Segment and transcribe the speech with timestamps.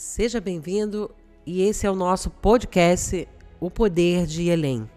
[0.00, 1.10] Seja bem-vindo
[1.44, 3.26] e esse é o nosso podcast
[3.58, 4.88] O Poder de Elém.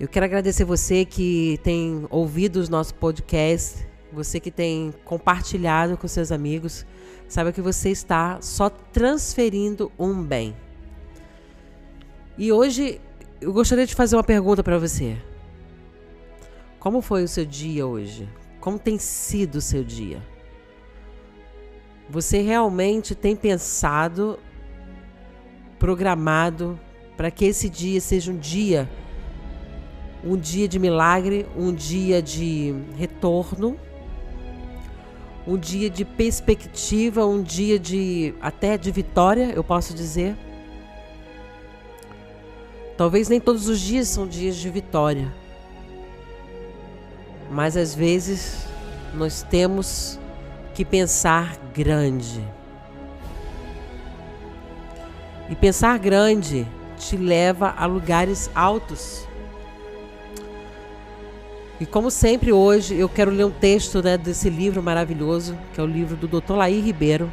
[0.00, 6.08] Eu quero agradecer você que tem ouvido os nossos podcasts, você que tem compartilhado com
[6.08, 6.84] seus amigos.
[7.28, 10.56] Saiba que você está só transferindo um bem.
[12.36, 13.00] E hoje
[13.40, 15.16] eu gostaria de fazer uma pergunta para você.
[16.80, 18.28] Como foi o seu dia hoje?
[18.58, 20.33] Como tem sido o seu dia?
[22.08, 24.38] Você realmente tem pensado,
[25.78, 26.78] programado
[27.16, 28.88] para que esse dia seja um dia,
[30.22, 33.78] um dia de milagre, um dia de retorno,
[35.46, 40.36] um dia de perspectiva, um dia de até de vitória, eu posso dizer.
[42.96, 45.32] Talvez nem todos os dias são dias de vitória,
[47.50, 48.66] mas às vezes
[49.14, 50.18] nós temos
[50.74, 52.42] que pensar grande.
[55.48, 56.66] E pensar grande
[56.98, 59.26] te leva a lugares altos.
[61.80, 65.82] E como sempre hoje eu quero ler um texto né, desse livro maravilhoso, que é
[65.82, 66.54] o livro do Dr.
[66.54, 67.32] Laí Ribeiro,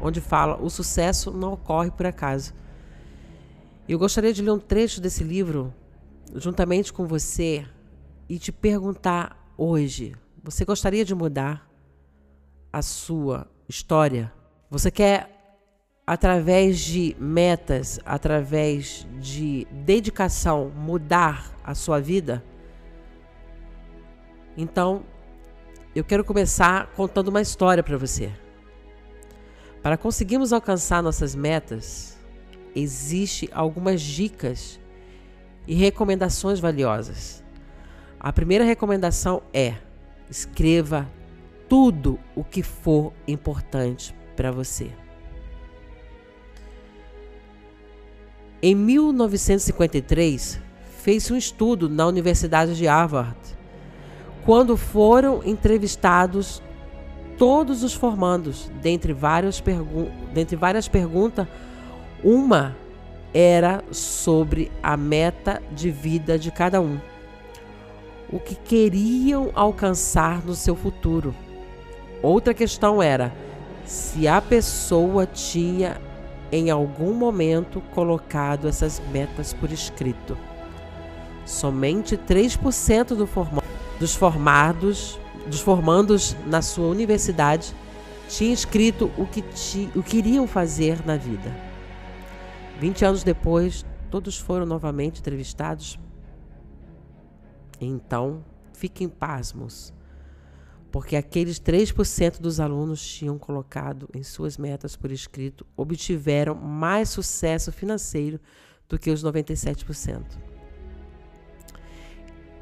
[0.00, 2.52] onde fala o sucesso não ocorre por acaso.
[3.88, 5.72] Eu gostaria de ler um trecho desse livro
[6.34, 7.66] juntamente com você
[8.28, 11.73] e te perguntar hoje: você gostaria de mudar?
[12.74, 14.32] A sua história.
[14.68, 15.30] Você quer,
[16.04, 22.44] através de metas, através de dedicação, mudar a sua vida?
[24.56, 25.04] Então,
[25.94, 28.32] eu quero começar contando uma história para você.
[29.80, 32.18] Para conseguirmos alcançar nossas metas,
[32.74, 34.80] existe algumas dicas
[35.64, 37.44] e recomendações valiosas.
[38.18, 39.76] A primeira recomendação é:
[40.28, 41.08] escreva
[41.74, 44.92] tudo o que for importante para você.
[48.62, 50.60] Em 1953,
[50.98, 53.36] fez um estudo na Universidade de Harvard,
[54.44, 56.62] quando foram entrevistados
[57.36, 59.60] todos os formandos, dentre várias,
[60.32, 61.44] dentre várias perguntas,
[62.22, 62.76] uma
[63.34, 67.00] era sobre a meta de vida de cada um.
[68.32, 71.34] O que queriam alcançar no seu futuro.
[72.24, 73.30] Outra questão era
[73.84, 76.00] se a pessoa tinha
[76.50, 80.34] em algum momento colocado essas metas por escrito.
[81.44, 83.62] Somente 3% do forma
[84.00, 87.76] dos formados, dos formandos na sua universidade
[88.26, 89.44] tinha escrito o que,
[89.94, 91.54] o que iriam fazer na vida.
[92.80, 95.98] 20 anos depois, todos foram novamente entrevistados.
[97.78, 98.42] Então,
[98.72, 99.93] fiquem pasmos
[100.94, 107.72] porque aqueles 3% dos alunos tinham colocado em suas metas por escrito obtiveram mais sucesso
[107.72, 108.38] financeiro
[108.88, 110.22] do que os 97%.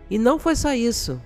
[0.09, 1.21] E não foi só isso.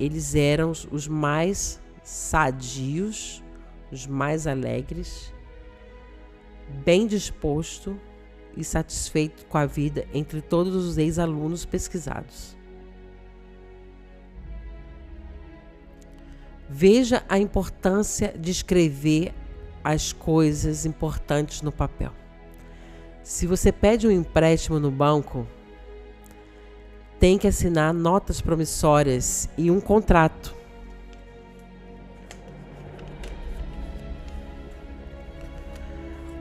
[0.00, 3.44] Eles eram os mais sadios,
[3.92, 5.30] os mais alegres,
[6.86, 8.00] bem disposto
[8.56, 12.57] e satisfeito com a vida entre todos os ex-alunos pesquisados.
[16.68, 19.32] Veja a importância de escrever
[19.82, 22.12] as coisas importantes no papel.
[23.22, 25.46] Se você pede um empréstimo no banco,
[27.18, 30.54] tem que assinar notas promissórias e um contrato.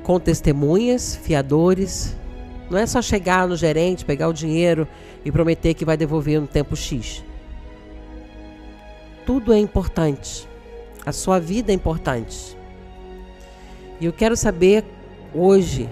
[0.04, 2.18] Com testemunhas, fiadores.
[2.70, 4.86] Não é só chegar no gerente, pegar o dinheiro
[5.24, 7.24] e prometer que vai devolver no tempo X
[9.28, 10.48] tudo é importante.
[11.06, 12.58] A sua vida é importante.
[14.00, 14.86] E eu quero saber
[15.36, 15.90] hoje,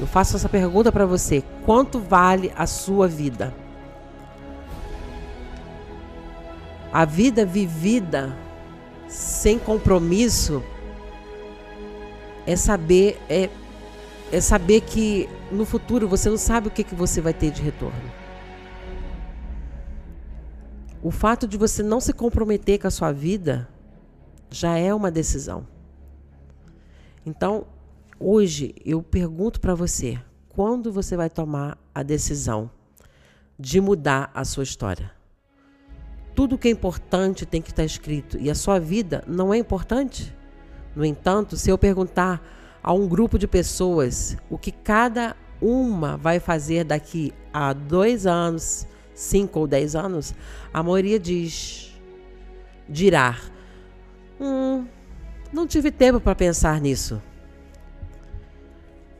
[0.00, 3.54] eu faço essa pergunta para você: quanto vale a sua vida?
[6.92, 8.36] A vida vivida
[9.08, 10.62] sem compromisso
[12.46, 13.48] é saber é,
[14.32, 17.62] é saber que no futuro você não sabe o que, que você vai ter de
[17.62, 18.10] retorno.
[21.02, 23.68] O fato de você não se comprometer com a sua vida
[24.48, 25.66] já é uma decisão.
[27.26, 27.66] Então,
[28.20, 30.16] hoje eu pergunto para você:
[30.48, 32.70] quando você vai tomar a decisão
[33.58, 35.10] de mudar a sua história?
[36.36, 40.32] Tudo que é importante tem que estar escrito e a sua vida não é importante?
[40.94, 42.40] No entanto, se eu perguntar
[42.80, 48.86] a um grupo de pessoas o que cada uma vai fazer daqui a dois anos,
[49.22, 50.34] 5 ou 10 anos,
[50.74, 51.92] a maioria diz,
[52.88, 53.38] dirá,
[54.40, 54.84] hum,
[55.52, 57.22] Não tive tempo para pensar nisso.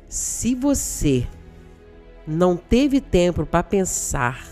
[0.08, 1.26] Se você
[2.26, 4.46] não teve tempo para pensar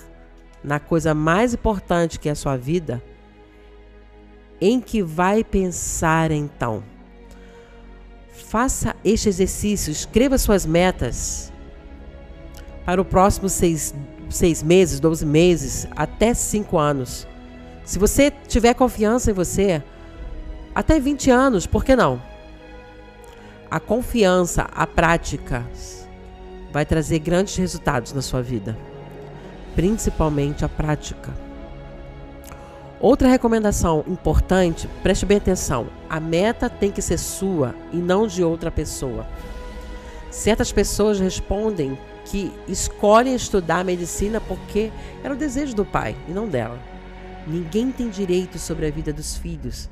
[0.63, 3.03] na coisa mais importante que é a sua vida,
[4.61, 6.83] em que vai pensar então?
[8.31, 11.51] Faça este exercício, escreva suas metas
[12.85, 13.95] para o próximo seis,
[14.31, 17.27] seis meses, 12 meses, até cinco anos.
[17.85, 19.83] Se você tiver confiança em você,
[20.75, 22.23] até 20 anos, por que não?
[23.71, 25.67] A confiança, a prática,
[26.73, 28.77] vai trazer grandes resultados na sua vida,
[29.75, 31.31] principalmente a prática.
[33.01, 38.45] Outra recomendação importante, preste bem atenção: a meta tem que ser sua e não de
[38.45, 39.27] outra pessoa.
[40.31, 46.49] Certas pessoas respondem que escolhem estudar medicina porque era o desejo do pai e não
[46.49, 46.79] dela.
[47.47, 49.89] Ninguém tem direito sobre a vida dos filhos.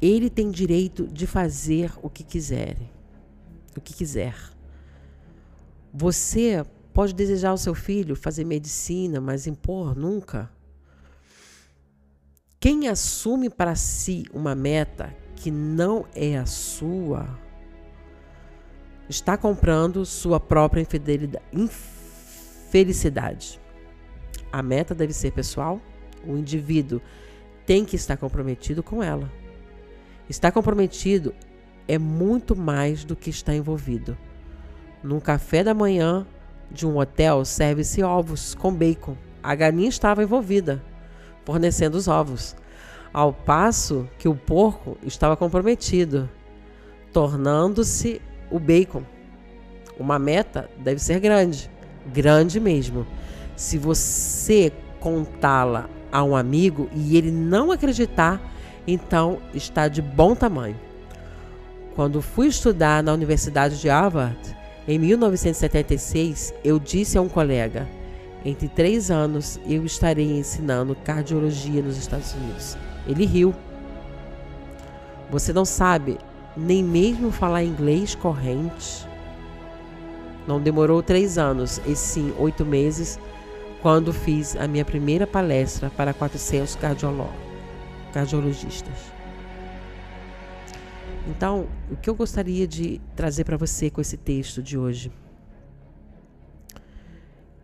[0.00, 2.76] Ele tem direito de fazer o que quiser.
[3.76, 4.34] O que quiser.
[5.92, 10.50] Você pode desejar ao seu filho fazer medicina, mas impor nunca.
[12.60, 17.28] Quem assume para si uma meta que não é a sua,
[19.08, 20.86] está comprando sua própria
[21.52, 23.60] infelicidade.
[24.50, 25.80] A meta deve ser pessoal,
[26.26, 27.00] o indivíduo
[27.66, 29.30] tem que estar comprometido com ela.
[30.28, 31.34] Estar comprometido
[31.86, 34.16] é muito mais do que estar envolvido.
[35.02, 36.26] Num café da manhã
[36.70, 39.16] de um hotel, serve-se ovos com bacon.
[39.42, 40.82] A galinha estava envolvida,
[41.44, 42.56] fornecendo os ovos,
[43.12, 46.28] ao passo que o porco estava comprometido,
[47.12, 48.20] tornando-se
[48.54, 49.02] o bacon.
[49.98, 51.68] Uma meta deve ser grande,
[52.12, 53.04] grande mesmo.
[53.56, 58.40] Se você contá-la a um amigo e ele não acreditar,
[58.86, 60.78] então está de bom tamanho.
[61.96, 64.38] Quando fui estudar na Universidade de Harvard,
[64.86, 67.88] em 1976, eu disse a um colega:
[68.44, 72.76] entre três anos eu estarei ensinando cardiologia nos Estados Unidos.
[73.04, 73.52] Ele riu.
[75.28, 76.18] Você não sabe
[76.56, 79.06] nem mesmo falar inglês corrente.
[80.46, 83.18] Não demorou três anos, e sim oito meses,
[83.80, 86.76] quando fiz a minha primeira palestra para 400
[88.12, 89.14] cardiologistas.
[91.26, 95.10] Então, o que eu gostaria de trazer para você com esse texto de hoje?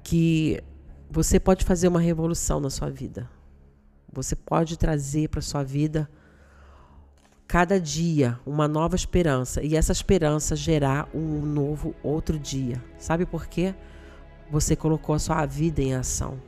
[0.02, 0.62] Que
[1.10, 3.28] você pode fazer uma revolução na sua vida.
[4.10, 6.10] Você pode trazer para sua vida
[7.50, 12.81] cada dia uma nova esperança e essa esperança gerar um novo outro dia.
[12.97, 13.75] Sabe por quê?
[14.52, 16.41] Você colocou a sua vida em ação.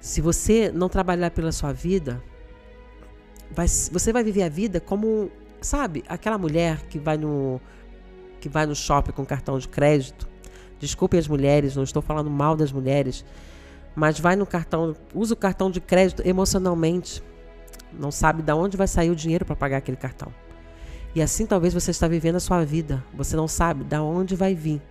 [0.00, 2.24] Se você não trabalhar pela sua vida,
[3.50, 5.30] vai, você vai viver a vida como,
[5.60, 7.60] sabe, aquela mulher que vai no
[8.40, 10.26] que vai no shopping com cartão de crédito.
[10.80, 13.22] Desculpe as mulheres, não estou falando mal das mulheres,
[13.94, 17.22] mas vai no cartão, usa o cartão de crédito emocionalmente.
[17.98, 20.32] Não sabe de onde vai sair o dinheiro para pagar aquele cartão.
[21.14, 23.02] E assim talvez você está vivendo a sua vida.
[23.14, 24.82] Você não sabe de onde vai vir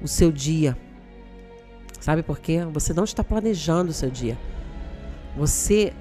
[0.00, 0.76] o seu dia.
[2.00, 2.64] Sabe por quê?
[2.72, 4.38] Você não está planejando o seu dia.
[5.36, 5.92] Você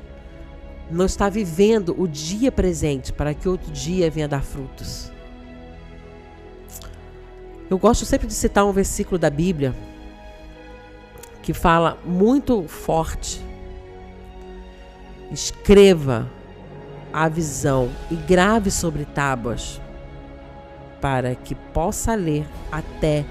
[0.89, 5.11] não está vivendo o dia presente para que outro dia venha dar frutos.
[7.69, 9.75] Eu gosto sempre de citar um versículo da Bíblia
[11.41, 13.45] que fala muito forte.
[15.31, 16.29] Escreva
[17.11, 19.81] a visão e grave sobre tábuas
[21.01, 23.25] para que possa ler até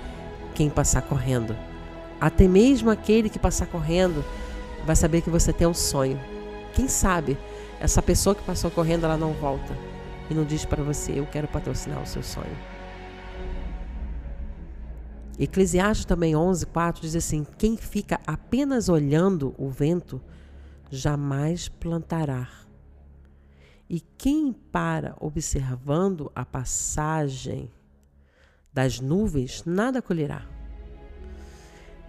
[0.54, 1.56] quem passar correndo.
[2.20, 4.24] Até mesmo aquele que passar correndo
[4.84, 6.18] vai saber que você tem um sonho
[6.76, 7.38] quem sabe
[7.80, 9.74] essa pessoa que passou correndo ela não volta
[10.28, 12.56] e não diz para você: Eu quero patrocinar o seu sonho.
[15.38, 20.20] Eclesiastes também 11, 4 diz assim: Quem fica apenas olhando o vento
[20.90, 22.48] jamais plantará.
[23.88, 27.70] E quem para observando a passagem
[28.72, 30.46] das nuvens nada colherá.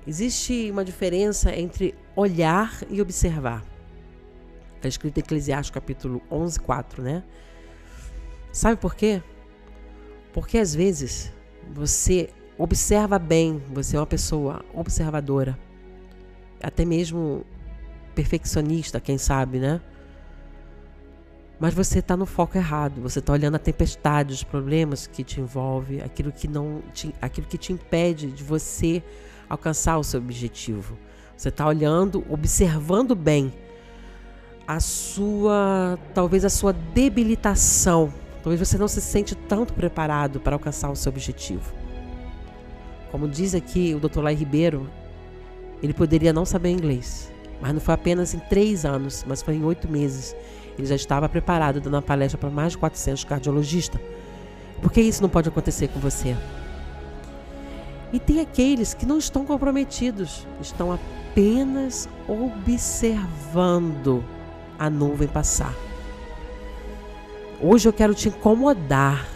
[0.05, 3.63] Existe uma diferença entre olhar e observar.
[4.75, 7.23] Está escrito em Eclesiastes capítulo 11, 4, né?
[8.51, 9.21] Sabe por quê?
[10.33, 11.33] Porque às vezes
[11.73, 15.59] você observa bem, você é uma pessoa observadora,
[16.61, 17.45] até mesmo
[18.17, 19.79] perfeccionista, quem sabe, né?
[21.59, 22.99] Mas você está no foco errado.
[23.01, 27.45] Você está olhando a tempestade, os problemas que te envolve, aquilo que não, te, aquilo
[27.45, 29.03] que te impede de você
[29.47, 30.97] alcançar o seu objetivo.
[31.35, 33.53] Você está olhando, observando bem
[34.67, 38.11] a sua, talvez a sua debilitação.
[38.41, 41.71] Talvez você não se sente tanto preparado para alcançar o seu objetivo.
[43.11, 44.21] Como diz aqui o Dr.
[44.21, 44.89] Lai Ribeiro,
[45.81, 49.63] ele poderia não saber inglês, mas não foi apenas em três anos, mas foi em
[49.63, 50.35] oito meses.
[50.77, 53.99] Ele já estava preparado, dando uma palestra para mais de 400 cardiologistas.
[54.81, 56.35] Por que isso não pode acontecer com você?
[58.13, 64.23] E tem aqueles que não estão comprometidos, estão apenas observando
[64.79, 65.73] a nuvem passar.
[67.59, 69.27] Hoje eu quero te incomodar.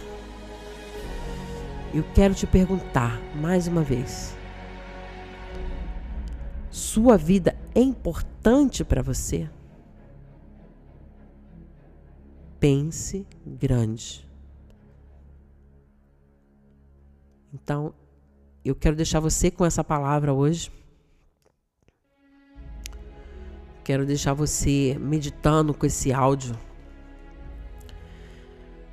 [1.92, 4.34] Eu quero te perguntar mais uma vez.
[6.72, 9.46] Sua vida é importante para você?
[12.58, 14.26] Pense grande.
[17.52, 17.92] Então,
[18.64, 20.72] eu quero deixar você com essa palavra hoje.
[23.84, 26.58] Quero deixar você meditando com esse áudio,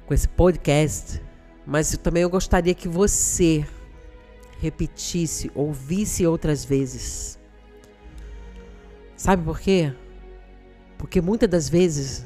[0.05, 1.24] com esse podcast.
[1.65, 3.65] Mas também eu gostaria que você
[4.59, 7.38] repetisse, ouvisse outras vezes.
[9.19, 9.93] Sabe por quê?
[10.97, 12.25] Porque muitas das vezes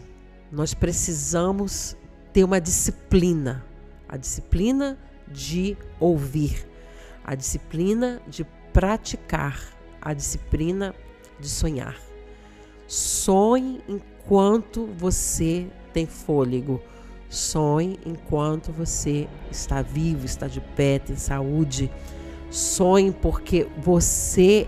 [0.51, 1.97] nós precisamos
[2.31, 3.65] ter uma disciplina,
[4.07, 4.97] a disciplina
[5.27, 6.71] de ouvir
[7.23, 9.62] a disciplina de praticar,
[10.01, 10.93] a disciplina
[11.39, 11.95] de sonhar.
[12.88, 16.81] Sonhe enquanto você tem fôlego.
[17.29, 21.89] Sonhe enquanto você está vivo, está de pé, tem saúde.
[22.51, 24.67] Sonhe porque você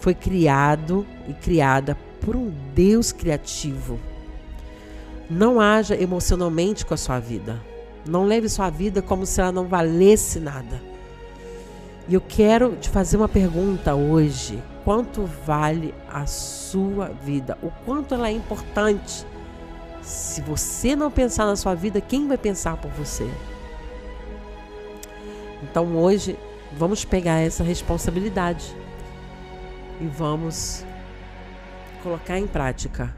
[0.00, 4.00] foi criado e criada por um Deus criativo.
[5.28, 7.60] Não haja emocionalmente com a sua vida.
[8.06, 10.82] Não leve sua vida como se ela não valesse nada.
[12.08, 17.56] E eu quero te fazer uma pergunta hoje: quanto vale a sua vida?
[17.62, 19.24] O quanto ela é importante?
[20.02, 23.30] Se você não pensar na sua vida, quem vai pensar por você?
[25.62, 26.36] Então hoje
[26.72, 28.74] vamos pegar essa responsabilidade
[30.00, 30.84] e vamos
[32.02, 33.14] colocar em prática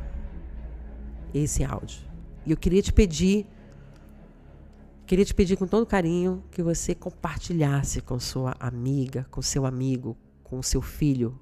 [1.32, 2.00] esse áudio.
[2.44, 3.46] E eu queria te pedir
[5.12, 10.16] Queria te pedir com todo carinho que você compartilhasse com sua amiga, com seu amigo,
[10.42, 11.38] com seu filho.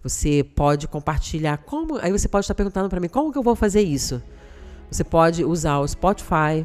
[0.00, 1.96] Você pode compartilhar como.
[1.96, 4.22] Aí você pode estar perguntando para mim como que eu vou fazer isso.
[4.88, 6.64] Você pode usar o Spotify,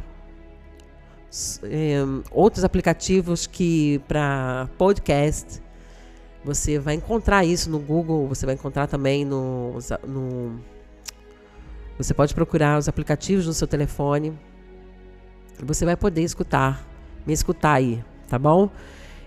[1.64, 1.98] é,
[2.32, 5.63] outros aplicativos que para podcast.
[6.44, 10.60] Você vai encontrar isso no Google, você vai encontrar também no, no.
[11.98, 14.38] Você pode procurar os aplicativos no seu telefone
[15.62, 16.86] você vai poder escutar,
[17.26, 18.70] me escutar aí, tá bom?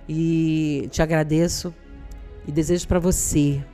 [0.08, 1.74] E te agradeço
[2.46, 3.64] e desejo para você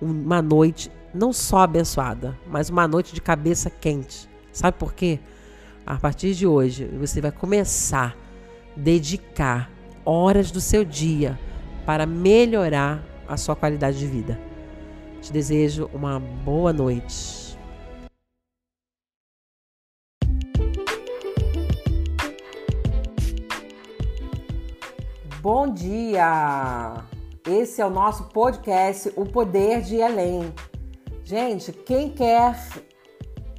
[0.00, 4.28] uma noite não só abençoada, mas uma noite de cabeça quente.
[4.52, 5.18] Sabe por quê?
[5.86, 9.70] A partir de hoje, você vai começar a dedicar
[10.04, 11.38] horas do seu dia
[11.88, 14.38] para melhorar a sua qualidade de vida.
[15.22, 17.56] Te desejo uma boa noite.
[25.40, 27.02] Bom dia!
[27.48, 30.52] Esse é o nosso podcast O Poder de Além.
[31.24, 32.54] Gente, quem quer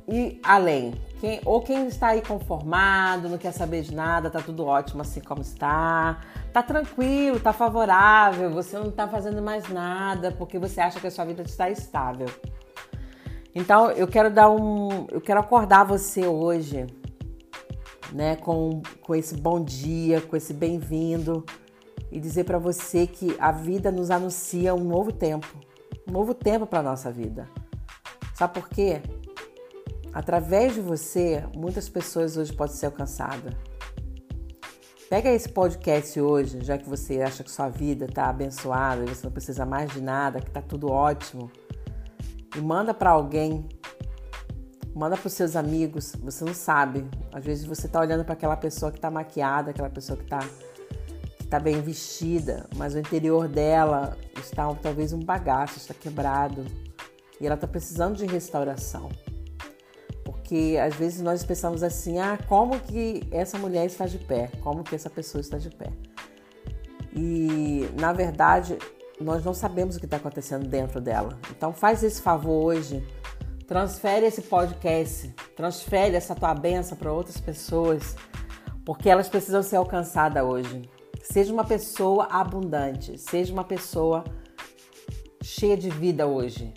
[0.07, 4.65] ir além, quem, ou quem está aí conformado, não quer saber de nada, tá tudo
[4.65, 6.21] ótimo assim como está,
[6.53, 11.11] tá tranquilo, tá favorável, você não tá fazendo mais nada porque você acha que a
[11.11, 12.27] sua vida está estável.
[13.53, 16.87] Então, eu quero dar um, eu quero acordar você hoje,
[18.13, 21.45] né, com, com esse bom dia, com esse bem-vindo
[22.09, 25.47] e dizer para você que a vida nos anuncia um novo tempo,
[26.07, 27.49] um novo tempo para nossa vida.
[28.35, 29.01] Sabe por quê?
[30.13, 33.53] Através de você, muitas pessoas hoje podem ser alcançadas.
[35.09, 39.31] Pega esse podcast hoje, já que você acha que sua vida está abençoada, você não
[39.31, 41.51] precisa mais de nada, que está tudo ótimo,
[42.55, 43.67] e manda para alguém,
[44.95, 46.13] manda para os seus amigos.
[46.21, 49.89] Você não sabe, às vezes você está olhando para aquela pessoa que está maquiada, aquela
[49.89, 50.39] pessoa que está
[51.49, 56.63] está bem vestida, mas o interior dela está talvez um bagaço, está quebrado
[57.41, 59.09] e ela está precisando de restauração.
[60.49, 64.49] Porque às vezes nós pensamos assim: ah, como que essa mulher está de pé?
[64.63, 65.91] Como que essa pessoa está de pé?
[67.15, 68.75] E na verdade
[69.21, 71.37] nós não sabemos o que está acontecendo dentro dela.
[71.51, 73.07] Então faz esse favor hoje,
[73.67, 78.15] transfere esse podcast, transfere essa tua benção para outras pessoas,
[78.83, 80.89] porque elas precisam ser alcançadas hoje.
[81.21, 84.23] Seja uma pessoa abundante, seja uma pessoa
[85.43, 86.73] cheia de vida hoje.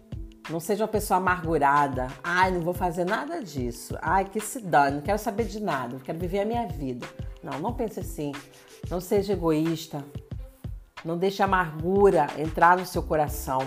[0.51, 2.09] Não seja uma pessoa amargurada.
[2.23, 3.97] Ai, não vou fazer nada disso.
[4.03, 7.07] Ai, que se dane, não quero saber de nada, quero viver a minha vida.
[7.43, 8.33] Não, não pense assim.
[8.91, 10.05] Não seja egoísta.
[11.05, 13.61] Não deixe a amargura entrar no seu coração.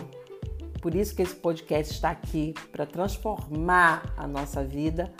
[0.81, 5.11] Por isso que esse podcast está aqui para transformar a nossa vida.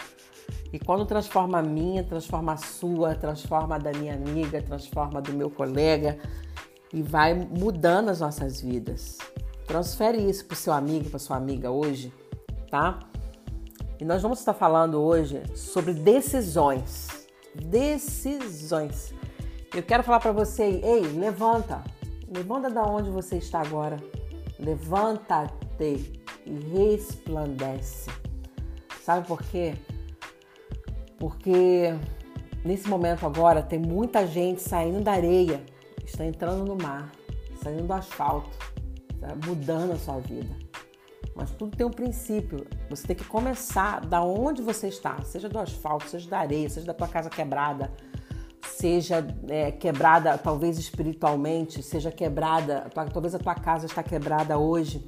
[0.71, 5.21] E quando transforma a minha, transforma a sua, transforma a da minha amiga, transforma a
[5.21, 6.19] do meu colega
[6.93, 9.17] e vai mudando as nossas vidas.
[9.67, 12.13] Transfere isso para seu amigo, para sua amiga hoje,
[12.69, 12.99] tá?
[13.99, 17.27] E nós vamos estar falando hoje sobre decisões.
[17.55, 19.13] Decisões.
[19.73, 21.83] Eu quero falar para você, ei, levanta.
[22.27, 23.97] Levanta da onde você está agora.
[24.59, 28.11] Levanta-te e resplandece.
[29.03, 29.73] Sabe por quê?
[31.17, 31.95] Porque
[32.63, 35.63] nesse momento agora tem muita gente saindo da areia,
[36.05, 37.11] está entrando no mar,
[37.63, 38.74] saindo do asfalto
[39.25, 40.55] tá mudando a sua vida.
[41.35, 42.65] Mas tudo tem um princípio.
[42.89, 46.85] Você tem que começar da onde você está, seja do asfalto, seja da areia, seja
[46.85, 47.91] da tua casa quebrada,
[48.63, 55.05] seja é, quebrada talvez espiritualmente, seja quebrada, talvez a tua casa está quebrada hoje.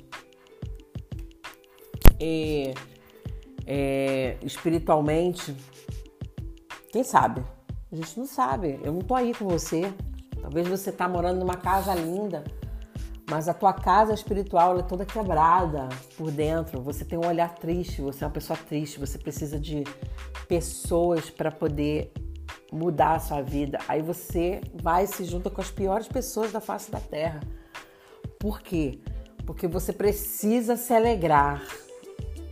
[2.19, 2.73] E,
[3.65, 5.55] é, espiritualmente,
[6.91, 7.43] quem sabe?
[7.91, 8.79] A gente não sabe.
[8.83, 9.93] Eu não tô aí com você.
[10.41, 12.43] Talvez você tá morando numa casa linda,
[13.29, 16.81] mas a tua casa espiritual é toda quebrada por dentro.
[16.81, 19.83] Você tem um olhar triste, você é uma pessoa triste, você precisa de
[20.47, 22.13] pessoas para poder
[22.71, 23.79] mudar a sua vida.
[23.87, 27.41] Aí você vai e se junta com as piores pessoas da face da terra.
[28.39, 28.99] Por quê?
[29.45, 31.61] Porque você precisa se alegrar.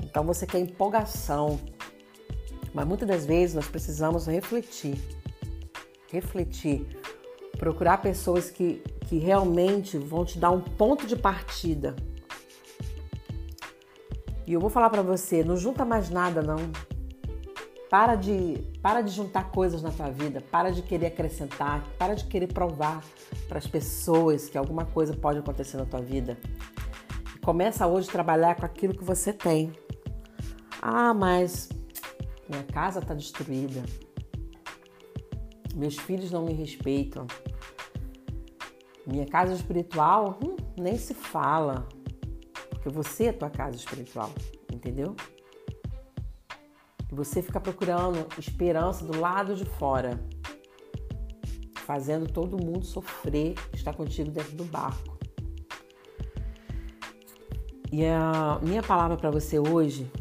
[0.03, 1.57] Então você quer empolgação.
[2.73, 4.97] Mas muitas das vezes nós precisamos refletir.
[6.11, 6.85] Refletir.
[7.65, 11.95] Procurar pessoas que que realmente vão te dar um ponto de partida.
[14.45, 16.57] E eu vou falar para você, não junta mais nada não.
[17.89, 22.25] Para de, para de juntar coisas na tua vida, para de querer acrescentar, para de
[22.25, 23.03] querer provar
[23.47, 26.37] para as pessoas que alguma coisa pode acontecer na tua vida.
[27.43, 29.71] Começa hoje a trabalhar com aquilo que você tem.
[30.81, 31.69] Ah, mas
[32.49, 33.83] minha casa está destruída.
[35.75, 37.27] Meus filhos não me respeitam.
[39.05, 41.87] Minha casa espiritual, hum, nem se fala.
[42.69, 44.31] Porque você é tua casa espiritual,
[44.71, 45.15] entendeu?
[47.11, 50.19] E você fica procurando esperança do lado de fora,
[51.75, 55.15] fazendo todo mundo sofrer, estar contigo dentro do barco.
[57.91, 60.11] E a minha palavra para você hoje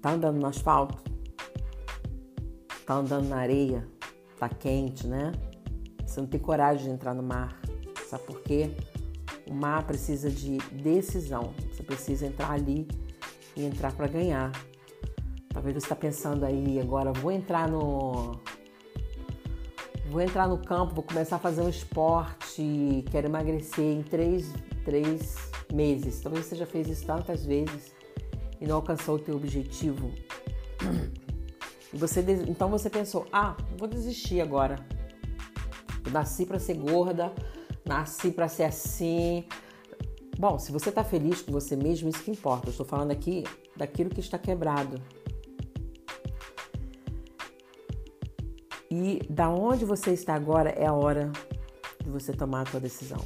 [0.00, 1.02] tá andando no asfalto?
[2.86, 3.88] Tá andando na areia?
[4.38, 5.32] Tá quente, né?
[6.14, 7.60] Você não tem coragem de entrar no mar.
[8.08, 8.70] Sabe por quê?
[9.50, 11.52] O mar precisa de decisão.
[11.72, 12.86] Você precisa entrar ali
[13.56, 14.52] e entrar para ganhar.
[15.48, 18.40] Talvez você está pensando aí agora, vou entrar no.
[20.08, 24.52] Vou entrar no campo, vou começar a fazer um esporte, quero emagrecer em três,
[24.84, 25.34] três
[25.72, 26.20] meses.
[26.20, 27.92] Talvez você já fez isso tantas vezes
[28.60, 30.12] e não alcançou o teu objetivo.
[31.92, 34.84] E você, então você pensou, ah, vou desistir agora.
[36.04, 37.32] Eu nasci para ser gorda,
[37.84, 39.44] nasci para ser assim.
[40.38, 42.68] Bom, se você está feliz com você mesmo, isso que importa.
[42.68, 43.44] Eu estou falando aqui
[43.76, 45.00] daquilo que está quebrado.
[48.90, 51.32] E da onde você está agora é a hora
[52.02, 53.18] de você tomar a sua decisão.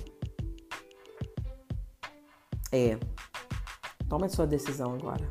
[2.73, 2.99] É.
[4.09, 5.29] Toma a sua decisão agora.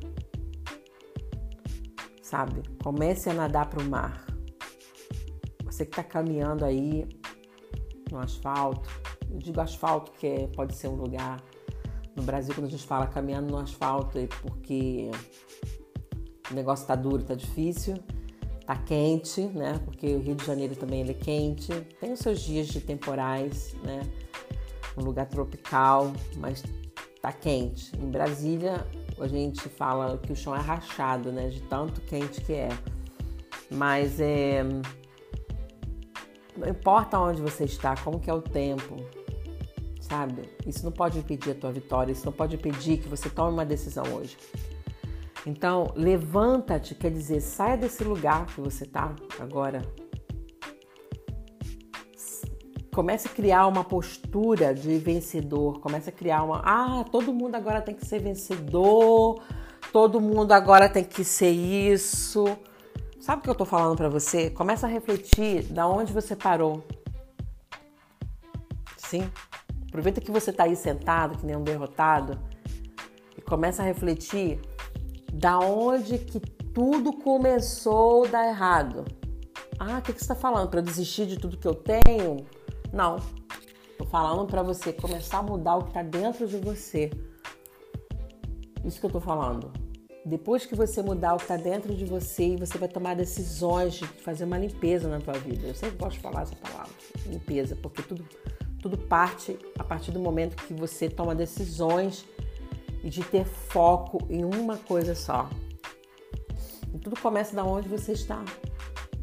[2.22, 2.62] Sabe?
[2.84, 4.26] Comece a nadar para o mar.
[5.66, 7.08] Você que está caminhando aí
[8.12, 8.90] no asfalto.
[9.30, 11.42] Eu digo asfalto que é, pode ser um lugar.
[12.16, 15.12] No Brasil, quando a gente fala caminhando no asfalto, é porque
[16.50, 17.96] o negócio está duro, está difícil,
[18.60, 19.80] está quente, né?
[19.86, 21.72] Porque o Rio de Janeiro também ele é quente.
[22.00, 24.02] Tem os seus dias de temporais, né?
[24.98, 26.64] Um lugar tropical, mas
[27.16, 27.96] está quente.
[27.98, 28.86] Em Brasília,
[29.20, 31.50] a gente fala que o chão é rachado, né?
[31.50, 32.70] De tanto quente que é.
[33.70, 34.64] Mas é
[36.58, 38.96] não importa onde você está, como que é o tempo,
[40.02, 40.50] sabe?
[40.66, 43.66] Isso não pode impedir a tua vitória, isso não pode impedir que você tome uma
[43.66, 44.38] decisão hoje.
[45.46, 49.82] Então, levanta-te, quer dizer, saia desse lugar que você está agora.
[52.94, 57.80] Comece a criar uma postura de vencedor, comece a criar uma, ah, todo mundo agora
[57.80, 59.42] tem que ser vencedor,
[59.94, 62.46] todo mundo agora tem que ser isso.
[63.28, 64.50] Sabe o que eu tô falando para você?
[64.50, 66.82] Começa a refletir da onde você parou.
[68.96, 69.30] Sim.
[69.90, 72.40] Aproveita que você tá aí sentado, que nem um derrotado.
[73.46, 74.62] começa a refletir
[75.34, 79.04] da onde que tudo começou a dar errado.
[79.78, 80.70] Ah, o que, que você está falando?
[80.70, 82.48] Para desistir de tudo que eu tenho?
[82.94, 83.18] Não.
[83.92, 87.12] Estou falando para você começar a mudar o que está dentro de você.
[88.86, 89.70] Isso que eu estou falando.
[90.28, 94.06] Depois que você mudar o que está dentro de você, você vai tomar decisões de
[94.06, 95.66] fazer uma limpeza na tua vida.
[95.66, 96.92] Eu sempre gosto de falar essa palavra,
[97.28, 98.28] limpeza, porque tudo,
[98.82, 102.26] tudo parte a partir do momento que você toma decisões
[103.02, 105.50] e de ter foco em uma coisa só.
[106.94, 108.44] E tudo começa da onde você está.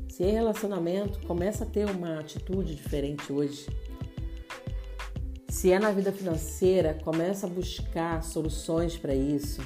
[0.09, 3.67] Se é relacionamento, começa a ter uma atitude diferente hoje.
[5.51, 9.61] Se é na vida financeira, começa a buscar soluções para isso.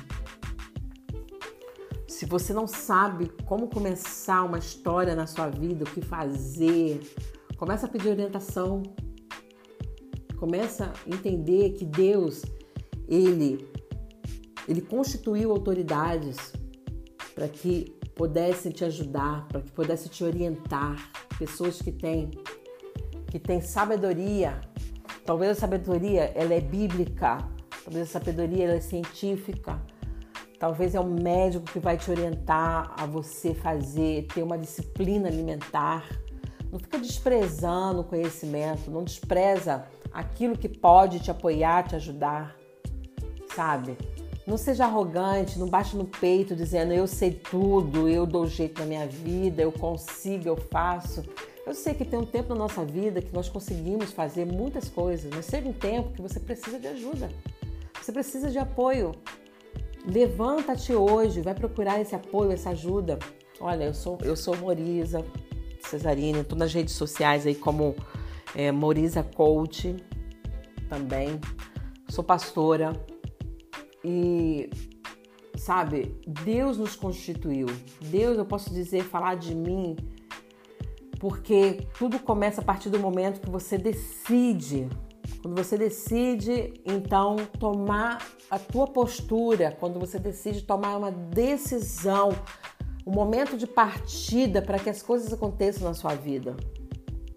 [2.18, 7.00] Se você não sabe como começar uma história na sua vida, o que fazer,
[7.56, 8.82] começa a pedir orientação.
[10.36, 12.42] Começa a entender que Deus,
[13.06, 13.70] ele
[14.66, 16.52] ele constituiu autoridades
[17.36, 20.96] para que pudessem te ajudar, para que pudessem te orientar,
[21.38, 22.32] pessoas que têm
[23.30, 24.60] que têm sabedoria.
[25.24, 27.38] Talvez a sabedoria ela é bíblica,
[27.84, 29.80] talvez a sabedoria ela é científica,
[30.58, 36.04] Talvez é um médico que vai te orientar a você fazer, ter uma disciplina alimentar.
[36.72, 42.56] Não fica desprezando o conhecimento, não despreza aquilo que pode te apoiar, te ajudar,
[43.54, 43.96] sabe?
[44.44, 48.86] Não seja arrogante, não baixe no peito dizendo eu sei tudo, eu dou jeito na
[48.86, 51.22] minha vida, eu consigo, eu faço.
[51.64, 55.30] Eu sei que tem um tempo na nossa vida que nós conseguimos fazer muitas coisas,
[55.32, 57.30] mas chega um tempo que você precisa de ajuda.
[58.00, 59.12] Você precisa de apoio.
[60.06, 63.18] Levanta-te hoje, vai procurar esse apoio, essa ajuda.
[63.60, 65.24] Olha, eu sou, eu sou Moriza
[65.80, 67.94] Cesarina, estou nas redes sociais aí como
[68.54, 69.96] é, Moriza Coach
[70.88, 71.40] também.
[72.08, 72.92] Sou pastora
[74.04, 74.70] e
[75.56, 77.66] sabe, Deus nos constituiu.
[78.00, 79.96] Deus, eu posso dizer, falar de mim,
[81.18, 84.88] porque tudo começa a partir do momento que você decide
[85.48, 92.32] quando você decide, então, tomar a tua postura, quando você decide tomar uma decisão,
[93.06, 96.54] o um momento de partida para que as coisas aconteçam na sua vida.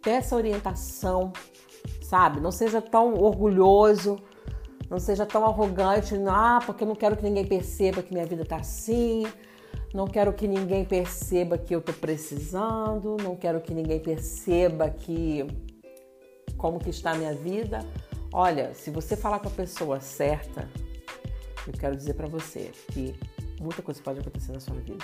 [0.01, 1.31] Peça orientação,
[2.01, 2.41] sabe?
[2.41, 4.17] Não seja tão orgulhoso,
[4.89, 8.41] não seja tão arrogante, ah, porque eu não quero que ninguém perceba que minha vida
[8.41, 9.23] está assim,
[9.93, 15.47] não quero que ninguém perceba que eu estou precisando, não quero que ninguém perceba que
[16.61, 17.79] como que está a minha vida.
[18.31, 20.69] Olha, se você falar com a pessoa certa,
[21.67, 23.15] eu quero dizer para você que
[23.59, 25.03] muita coisa pode acontecer na sua vida.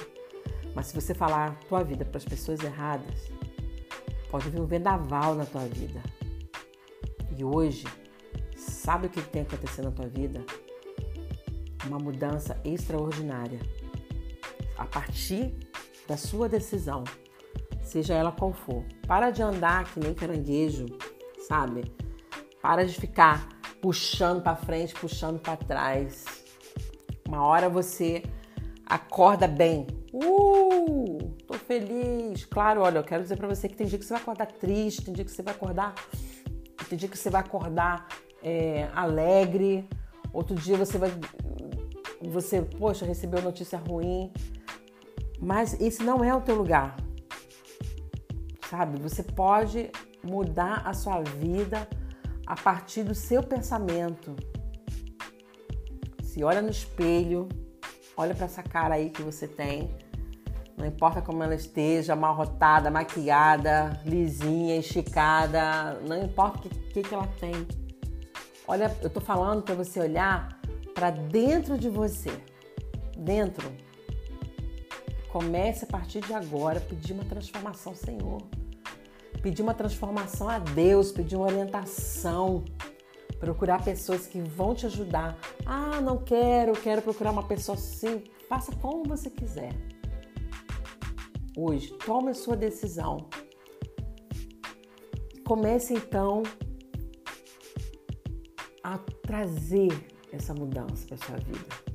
[0.75, 3.31] Mas se você falar a tua vida para as pessoas erradas,
[4.29, 5.99] pode vir um vendaval na tua vida.
[7.35, 7.85] E hoje,
[8.55, 10.45] sabe o que tem acontecido na tua vida?
[11.87, 13.59] Uma mudança extraordinária.
[14.77, 15.55] A partir
[16.07, 17.03] da sua decisão,
[17.81, 18.83] seja ela qual for.
[19.07, 20.85] Para de andar que nem caranguejo
[21.47, 21.91] sabe?
[22.61, 23.47] Para de ficar
[23.81, 26.25] puxando para frente, puxando para trás.
[27.27, 28.23] Uma hora você
[28.85, 29.87] acorda bem.
[30.13, 32.45] Uh, tô feliz.
[32.45, 35.05] Claro, olha, eu quero dizer para você que tem dia que você vai acordar triste,
[35.05, 35.95] tem dia que você vai acordar,
[36.89, 38.07] tem dia que você vai acordar
[38.43, 39.87] é, alegre.
[40.33, 41.11] Outro dia você vai,
[42.21, 44.31] você, poxa, recebeu notícia ruim.
[45.39, 46.97] Mas esse não é o teu lugar.
[48.69, 48.99] Sabe?
[49.01, 49.89] Você pode
[50.27, 51.87] mudar a sua vida
[52.45, 54.35] a partir do seu pensamento.
[56.21, 57.47] Se olha no espelho,
[58.15, 59.95] olha para essa cara aí que você tem.
[60.77, 67.15] Não importa como ela esteja, amarrotada, maquiada, lisinha, esticada, não importa o que, que, que
[67.15, 67.67] ela tem.
[68.67, 70.59] Olha, eu tô falando para você olhar
[70.93, 72.31] para dentro de você.
[73.17, 73.71] Dentro.
[75.29, 78.41] Comece a partir de agora a pedir uma transformação, Senhor
[79.41, 82.63] pedir uma transformação a Deus, pedir uma orientação,
[83.39, 85.37] procurar pessoas que vão te ajudar.
[85.65, 88.23] Ah, não quero, quero procurar uma pessoa assim.
[88.49, 89.73] Faça como você quiser.
[91.55, 93.27] Hoje, tome a sua decisão.
[95.45, 96.43] Comece então
[98.83, 99.89] a trazer
[100.31, 101.86] essa mudança para sua vida.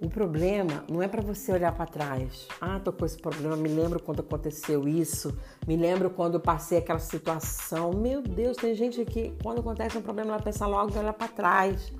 [0.00, 2.48] O problema não é para você olhar para trás.
[2.58, 5.36] Ah, tô com esse problema, me lembro quando aconteceu isso,
[5.68, 7.92] me lembro quando passei aquela situação.
[7.92, 11.92] Meu Deus, tem gente que quando acontece um problema ela pensa logo olhar para trás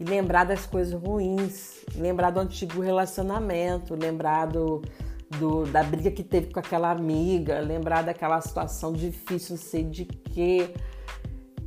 [0.00, 4.82] e lembrar das coisas ruins, lembrar do antigo relacionamento, lembrar do,
[5.38, 10.04] do, da briga que teve com aquela amiga, lembrar daquela situação difícil, não sei de
[10.04, 10.74] quê.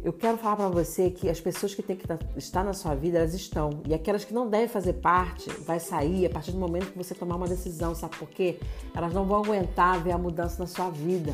[0.08, 2.06] Eu quero falar para você que as pessoas que têm que
[2.38, 3.82] estar na sua vida, elas estão.
[3.86, 7.14] E aquelas que não devem fazer parte, vai sair a partir do momento que você
[7.14, 7.94] tomar uma decisão.
[7.94, 8.58] Sabe por quê?
[8.96, 11.34] Elas não vão aguentar ver a mudança na sua vida.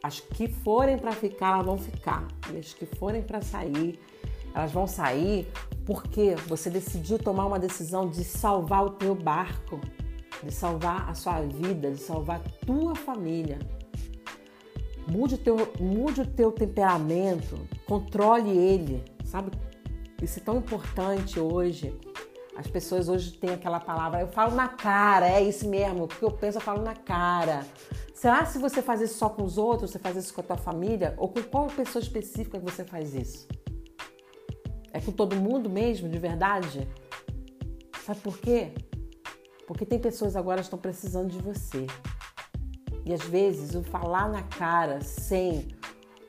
[0.00, 2.28] As que forem para ficar, elas vão ficar.
[2.54, 3.98] E as que forem para sair,
[4.54, 5.50] elas vão sair
[5.84, 9.80] porque você decidiu tomar uma decisão de salvar o teu barco,
[10.40, 13.58] de salvar a sua vida, de salvar a tua família.
[15.08, 19.50] Mude o teu, mude o teu temperamento, controle ele, sabe?
[20.22, 21.98] Isso é tão importante hoje.
[22.56, 26.22] As pessoas hoje têm aquela palavra, eu falo na cara, é isso mesmo, o que
[26.22, 27.66] eu penso eu falo na cara.
[28.14, 30.56] Será se você faz isso só com os outros, você faz isso com a tua
[30.56, 31.14] família?
[31.16, 33.48] Ou com qual pessoa específica que você faz isso?
[34.92, 36.86] É com todo mundo mesmo, de verdade?
[38.04, 38.72] Sabe por quê?
[39.66, 41.86] Porque tem pessoas agora que estão precisando de você.
[43.04, 45.68] E às vezes o falar na cara sem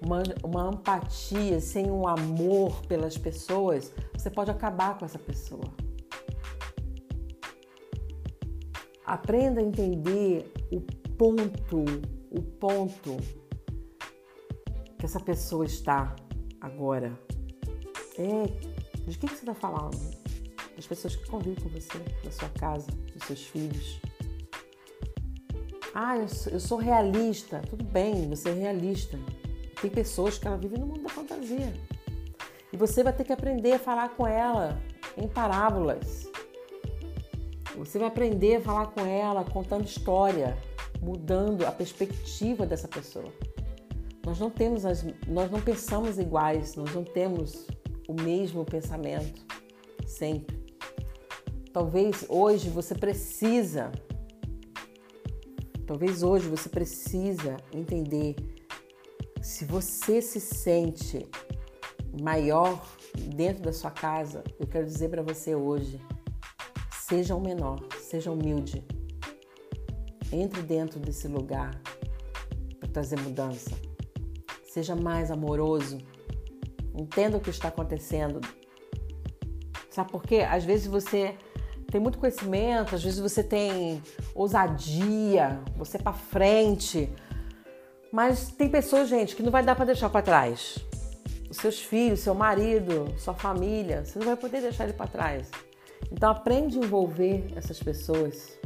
[0.02, 5.72] uma, uma empatia, sem um amor pelas pessoas, você pode acabar com essa pessoa.
[9.06, 10.82] Aprenda a entender o
[11.18, 11.86] ponto,
[12.32, 13.18] o ponto
[14.98, 16.16] que essa pessoa está
[16.60, 17.18] agora.
[18.18, 18.46] É,
[19.06, 20.00] de que, que você está falando?
[20.76, 24.00] Das pessoas que convivem com você, da sua casa, dos seus filhos.
[25.94, 27.62] Ah, eu sou, eu sou realista.
[27.70, 29.20] Tudo bem, você é realista.
[29.82, 31.74] Tem pessoas que ela vive no mundo da fantasia.
[32.72, 34.82] E você vai ter que aprender a falar com ela
[35.16, 36.28] em parábolas.
[37.78, 40.58] Você vai aprender a falar com ela contando história,
[41.02, 43.32] mudando a perspectiva dessa pessoa.
[44.26, 47.68] Nós não temos as, nós não pensamos iguais, nós não temos
[48.08, 49.42] o mesmo pensamento
[50.08, 50.64] sempre.
[51.72, 53.92] Talvez hoje você precisa
[55.94, 58.36] Talvez hoje você precisa entender
[59.44, 61.30] se você se sente
[62.20, 62.84] maior
[63.36, 66.02] dentro da sua casa, eu quero dizer para você hoje,
[66.94, 68.84] seja o menor, seja humilde.
[70.32, 71.80] Entre dentro desse lugar
[72.80, 73.70] para trazer mudança.
[74.64, 76.00] Seja mais amoroso.
[76.96, 78.42] Entenda o que está acontecendo.
[79.92, 80.38] Sabe por quê?
[80.38, 81.38] Às vezes você
[81.94, 84.02] tem muito conhecimento, às vezes você tem
[84.34, 87.08] ousadia, você é para frente.
[88.12, 90.80] Mas tem pessoas, gente, que não vai dar para deixar para trás.
[91.52, 95.52] Os seus filhos, seu marido, sua família, você não vai poder deixar ele para trás.
[96.12, 98.58] Então aprende a envolver essas pessoas.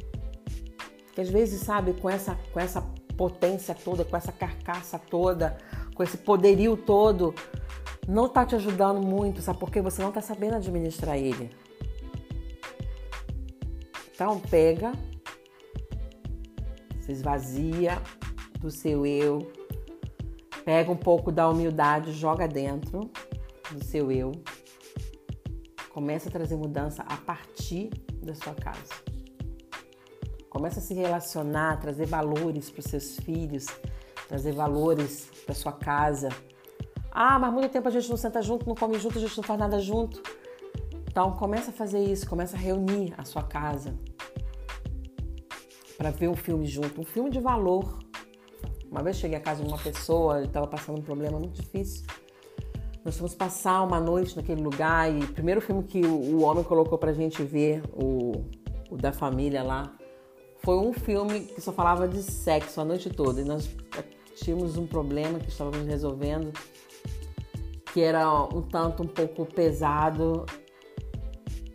[1.14, 2.82] Que às vezes, sabe, com essa com essa
[3.18, 5.58] potência toda, com essa carcaça toda,
[5.94, 7.36] com esse poderio todo,
[8.08, 9.60] não está te ajudando muito, sabe?
[9.60, 11.67] Porque você não está sabendo administrar ele.
[14.18, 14.94] Então pega,
[17.02, 18.02] se esvazia
[18.60, 19.52] do seu eu,
[20.66, 23.12] pega um pouco da humildade, joga dentro
[23.70, 24.32] do seu eu,
[25.92, 27.92] começa a trazer mudança a partir
[28.24, 28.92] da sua casa.
[30.50, 33.68] Começa a se relacionar, trazer valores para os seus filhos,
[34.28, 36.30] trazer valores para sua casa.
[37.12, 39.44] Ah, mas muito tempo a gente não senta junto, não come junto, a gente não
[39.44, 40.24] faz nada junto.
[41.18, 43.96] Então começa a fazer isso, começa a reunir a sua casa
[45.98, 47.98] para ver um filme junto, um filme de valor.
[48.92, 52.06] Uma vez cheguei à casa de uma pessoa, estava passando um problema muito difícil.
[53.04, 57.00] Nós fomos passar uma noite naquele lugar e o primeiro filme que o, homem colocou
[57.00, 58.46] pra gente ver, o,
[58.92, 59.92] o da família lá,
[60.60, 63.42] foi um filme que só falava de sexo a noite toda.
[63.42, 63.68] E nós
[64.36, 66.54] tínhamos um problema que estávamos resolvendo,
[67.92, 70.46] que era um tanto um pouco pesado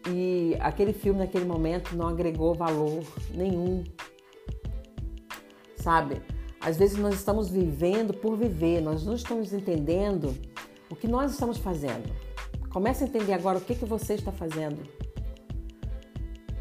[0.08, 3.84] e aquele filme naquele momento não agregou valor nenhum,
[5.76, 6.20] sabe?
[6.60, 10.34] Às vezes nós estamos vivendo por viver, nós não estamos entendendo
[10.90, 12.10] o que nós estamos fazendo.
[12.70, 14.82] Comece a entender agora o que, que você está fazendo.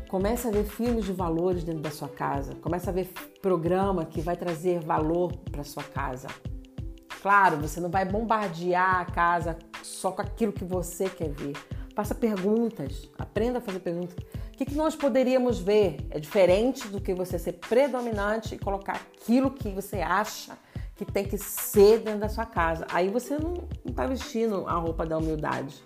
[0.09, 2.55] Comece a ver filmes de valores dentro da sua casa.
[2.55, 6.27] Comece a ver programa que vai trazer valor para sua casa.
[7.21, 11.53] Claro, você não vai bombardear a casa só com aquilo que você quer ver
[12.01, 14.15] Faça perguntas, aprenda a fazer perguntas.
[14.15, 15.97] O que, que nós poderíamos ver?
[16.09, 20.57] É diferente do que você ser predominante e colocar aquilo que você acha
[20.95, 22.87] que tem que ser dentro da sua casa.
[22.91, 23.53] Aí você não
[23.85, 25.83] está vestindo a roupa da humildade.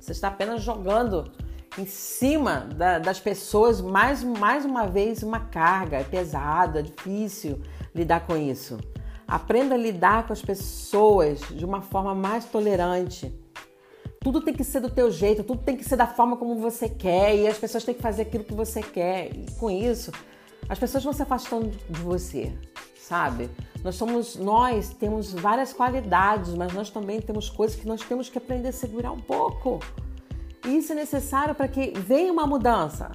[0.00, 1.28] Você está apenas jogando
[1.76, 5.96] em cima da, das pessoas mais, mais uma vez uma carga.
[5.96, 7.60] É pesado, é difícil
[7.92, 8.78] lidar com isso.
[9.26, 13.36] Aprenda a lidar com as pessoas de uma forma mais tolerante
[14.30, 16.86] tudo tem que ser do teu jeito, tudo tem que ser da forma como você
[16.86, 19.34] quer e as pessoas têm que fazer aquilo que você quer.
[19.34, 20.12] E com isso,
[20.68, 22.52] as pessoas vão se afastando de você,
[22.94, 23.48] sabe?
[23.82, 28.36] Nós somos, nós temos várias qualidades, mas nós também temos coisas que nós temos que
[28.36, 29.80] aprender a segurar um pouco.
[30.66, 33.12] E isso é necessário para que venha uma mudança.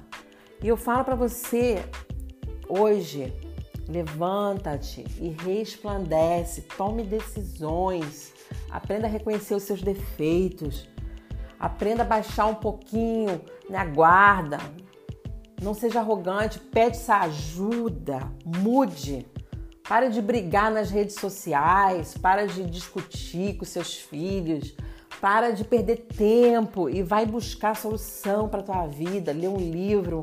[0.60, 1.78] E eu falo para você
[2.68, 3.32] hoje,
[3.88, 8.32] levanta-te e resplandece, tome decisões,
[8.68, 10.92] aprenda a reconhecer os seus defeitos,
[11.64, 14.58] aprenda a baixar um pouquinho na guarda,
[15.62, 19.26] não seja arrogante, pede essa ajuda, mude.
[19.88, 24.76] Para de brigar nas redes sociais, para de discutir com seus filhos,
[25.22, 30.22] para de perder tempo e vai buscar solução para a tua vida, lê um livro.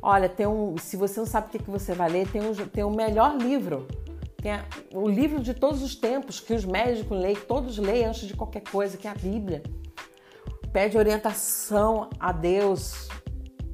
[0.00, 2.82] Olha, tem um, se você não sabe o que você vai ler, tem um, tem
[2.82, 3.86] um melhor livro.
[4.40, 8.26] Tem a, o livro de todos os tempos que os médicos leem, todos leem antes
[8.26, 9.62] de qualquer coisa, que é a Bíblia.
[10.72, 13.08] Pede orientação a Deus.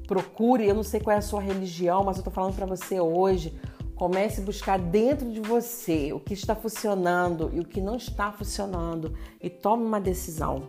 [0.06, 2.98] Procure, eu não sei qual é a sua religião, mas eu estou falando para você
[2.98, 3.58] hoje
[3.98, 8.30] Comece a buscar dentro de você o que está funcionando e o que não está
[8.30, 10.68] funcionando e tome uma decisão.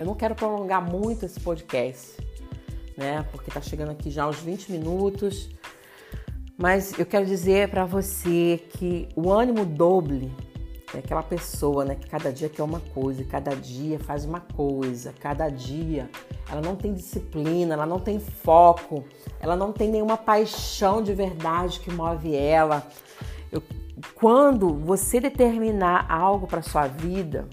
[0.00, 2.16] Eu não quero prolongar muito esse podcast,
[2.96, 3.24] né?
[3.30, 5.48] Porque está chegando aqui já aos 20 minutos.
[6.58, 10.32] Mas eu quero dizer para você que o ânimo doble
[10.94, 15.12] é aquela pessoa, né, que cada dia quer uma coisa, cada dia faz uma coisa,
[15.18, 16.08] cada dia
[16.48, 19.04] ela não tem disciplina, ela não tem foco,
[19.40, 22.86] ela não tem nenhuma paixão de verdade que move ela.
[23.50, 23.62] Eu,
[24.14, 27.48] quando você determinar algo para sua vida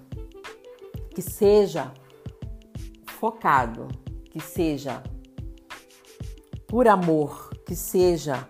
[1.13, 1.91] que seja
[3.05, 3.87] focado,
[4.25, 5.01] que seja
[6.67, 8.47] por amor, que seja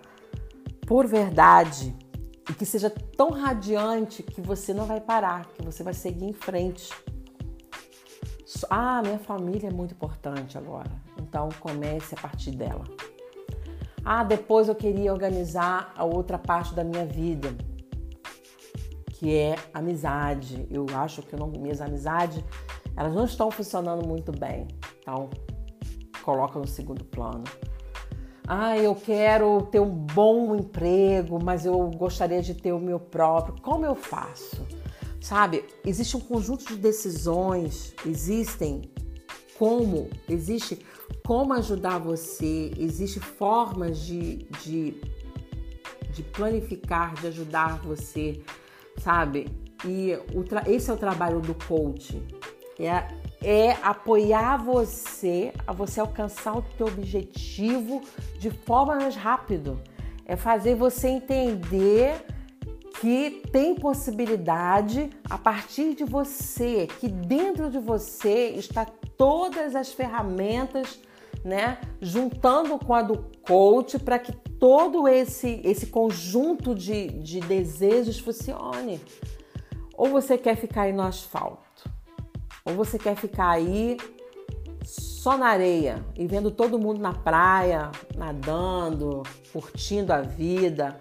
[0.86, 1.96] por verdade,
[2.52, 6.34] e que seja tão radiante que você não vai parar, que você vai seguir em
[6.34, 6.92] frente.
[8.70, 12.84] Ah, minha família é muito importante agora, então comece a partir dela.
[14.04, 17.56] Ah, depois eu queria organizar a outra parte da minha vida,
[19.14, 20.68] que é amizade.
[20.70, 22.44] Eu acho que não, minhas amizades
[22.98, 24.68] elas não estão funcionando muito bem,
[25.00, 25.30] então
[26.22, 27.46] coloca no segundo plano.
[28.48, 33.56] Ah, eu quero ter um bom emprego, mas eu gostaria de ter o meu próprio.
[33.62, 34.66] Como eu faço?
[35.22, 38.82] Sabe, existe um conjunto de decisões, existem
[39.58, 40.80] como, existe
[41.24, 45.00] como ajudar você, existe formas de, de,
[46.12, 48.42] de planificar, de ajudar você,
[48.98, 49.48] sabe?
[49.86, 52.20] E o, esse é o trabalho do coach.
[52.80, 58.02] É é apoiar você a você alcançar o teu objetivo
[58.38, 59.82] de forma mais rápido.
[60.26, 62.24] É fazer você entender
[63.00, 68.86] que tem possibilidade a partir de você, que dentro de você está
[69.18, 71.00] todas as ferramentas,
[71.44, 78.20] né, juntando com a do coach para que todo esse esse conjunto de, de desejos
[78.20, 79.02] funcione.
[79.98, 81.71] Ou você quer ficar aí no asfalto?
[82.66, 83.98] Ou você quer ficar aí
[84.84, 91.00] só na areia e vendo todo mundo na praia, nadando, curtindo a vida,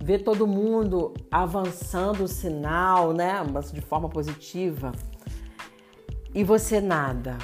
[0.00, 4.92] ver todo mundo avançando o sinal, né, mas de forma positiva,
[6.32, 7.38] e você nada.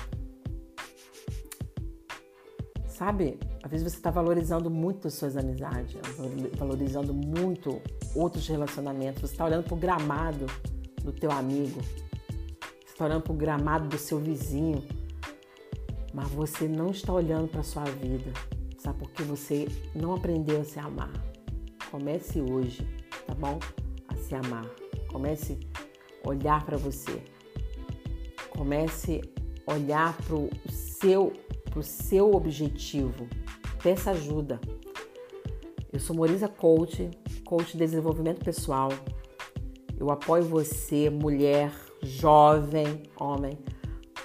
[2.87, 3.40] Sabe?
[3.64, 5.96] Às vezes você está valorizando muito as suas amizades,
[6.57, 7.81] valorizando muito
[8.14, 9.22] outros relacionamentos.
[9.22, 10.46] Você está olhando para o gramado
[11.03, 11.81] do teu amigo,
[13.05, 14.83] olhando para o gramado do seu vizinho,
[16.12, 18.33] mas você não está olhando para a sua vida,
[18.79, 18.99] sabe?
[18.99, 21.12] Porque você não aprendeu a se amar.
[21.91, 22.87] Comece hoje,
[23.27, 23.59] tá bom?
[24.09, 24.67] A se amar.
[25.11, 25.59] Comece
[26.25, 27.23] a olhar para você.
[28.51, 29.21] Comece
[29.67, 31.33] a olhar para o seu,
[31.71, 33.29] pro seu objetivo.
[33.83, 34.61] Peça ajuda.
[35.93, 37.11] Eu sou Morisa Coach,
[37.45, 38.91] coach de desenvolvimento pessoal.
[39.99, 41.71] Eu apoio você, mulher,
[42.03, 43.59] jovem, homem,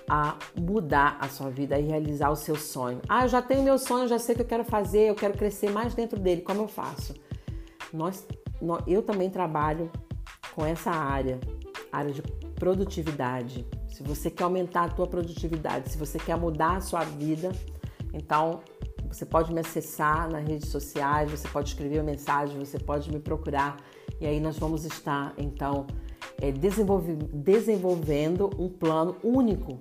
[0.10, 3.02] a mudar a sua vida e realizar o seu sonho.
[3.08, 5.38] Ah, eu já tenho meu sonho, já sei o que eu quero fazer, eu quero
[5.38, 6.42] crescer mais dentro dele.
[6.42, 7.14] Como eu faço?
[7.94, 8.26] Nós,
[8.62, 9.92] nós, eu também trabalho
[10.56, 11.40] com essa área,
[11.92, 12.22] área de
[12.56, 13.66] produtividade.
[13.90, 17.52] Se você quer aumentar a tua produtividade, se você quer mudar a sua vida,
[18.14, 18.62] então
[19.08, 23.20] você pode me acessar nas redes sociais, você pode escrever uma mensagem, você pode me
[23.20, 23.78] procurar
[24.20, 25.86] e aí nós vamos estar então
[26.42, 29.80] é, desenvolve, desenvolvendo um plano único,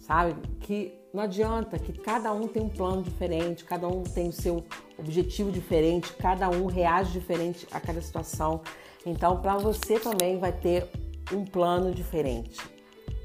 [0.00, 0.34] sabe?
[0.60, 4.64] Que não adianta, que cada um tem um plano diferente, cada um tem o seu
[4.98, 8.60] objetivo diferente, cada um reage diferente a cada situação.
[9.04, 10.88] Então, para você também vai ter
[11.32, 12.60] um plano diferente,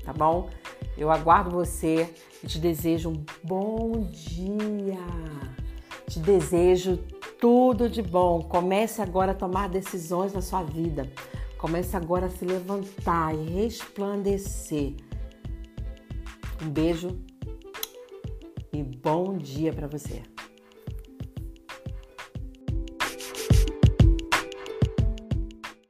[0.05, 0.49] tá bom?
[0.97, 2.09] Eu aguardo você
[2.43, 4.99] e te desejo um bom dia.
[6.07, 6.97] Te desejo
[7.39, 8.41] tudo de bom.
[8.41, 11.11] Comece agora a tomar decisões na sua vida.
[11.61, 14.95] Comece agora a se levantar e resplandecer.
[16.59, 17.19] Um beijo
[18.73, 20.23] e bom dia para você.